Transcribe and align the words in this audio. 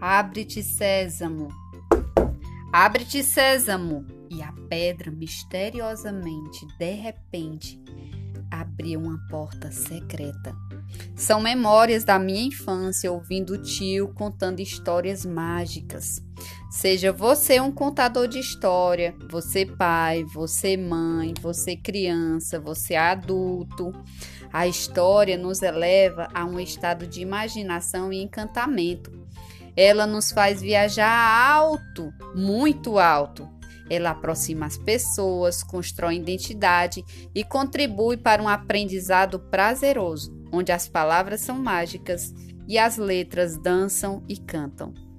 Abre-te, 0.00 0.62
Sésamo. 0.62 1.48
Abre-te, 2.72 3.22
Sésamo. 3.22 4.06
E 4.30 4.42
a 4.42 4.50
pedra, 4.68 5.10
misteriosamente, 5.10 6.66
de 6.78 6.92
repente, 6.92 7.78
abriu 8.50 8.98
uma 9.00 9.18
porta 9.28 9.70
secreta. 9.70 10.56
São 11.14 11.40
memórias 11.40 12.02
da 12.02 12.18
minha 12.18 12.46
infância 12.46 13.12
ouvindo 13.12 13.54
o 13.54 13.62
tio 13.62 14.08
contando 14.14 14.60
histórias 14.60 15.26
mágicas. 15.26 16.22
Seja 16.70 17.12
você 17.12 17.60
um 17.60 17.70
contador 17.70 18.26
de 18.26 18.38
história, 18.38 19.14
você 19.28 19.66
pai, 19.66 20.24
você 20.24 20.76
mãe, 20.76 21.34
você 21.40 21.76
criança, 21.76 22.58
você 22.58 22.94
adulto. 22.94 23.92
A 24.52 24.66
história 24.66 25.36
nos 25.36 25.62
eleva 25.62 26.28
a 26.32 26.44
um 26.44 26.58
estado 26.58 27.06
de 27.06 27.20
imaginação 27.20 28.12
e 28.12 28.22
encantamento. 28.22 29.12
Ela 29.76 30.06
nos 30.06 30.30
faz 30.30 30.60
viajar 30.60 31.10
alto, 31.10 32.12
muito 32.34 32.98
alto. 32.98 33.48
Ela 33.88 34.10
aproxima 34.10 34.66
as 34.66 34.78
pessoas, 34.78 35.62
constrói 35.62 36.16
identidade 36.16 37.04
e 37.34 37.42
contribui 37.42 38.16
para 38.16 38.42
um 38.42 38.48
aprendizado 38.48 39.38
prazeroso 39.38 40.40
onde 40.52 40.72
as 40.72 40.88
palavras 40.88 41.40
são 41.40 41.58
mágicas 41.58 42.34
e 42.66 42.78
as 42.78 42.96
letras 42.96 43.56
dançam 43.56 44.22
e 44.28 44.36
cantam. 44.36 45.09